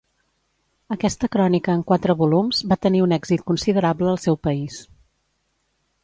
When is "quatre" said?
1.91-2.15